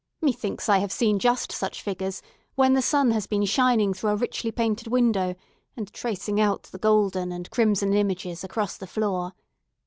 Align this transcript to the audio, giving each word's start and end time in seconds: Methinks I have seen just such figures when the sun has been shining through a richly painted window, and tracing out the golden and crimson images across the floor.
Methinks 0.19 0.67
I 0.67 0.79
have 0.79 0.91
seen 0.91 1.19
just 1.19 1.51
such 1.51 1.83
figures 1.83 2.23
when 2.55 2.73
the 2.73 2.81
sun 2.81 3.11
has 3.11 3.27
been 3.27 3.45
shining 3.45 3.93
through 3.93 4.09
a 4.09 4.15
richly 4.15 4.51
painted 4.51 4.87
window, 4.87 5.35
and 5.77 5.93
tracing 5.93 6.41
out 6.41 6.63
the 6.63 6.79
golden 6.79 7.31
and 7.31 7.47
crimson 7.51 7.93
images 7.93 8.43
across 8.43 8.77
the 8.77 8.87
floor. 8.87 9.33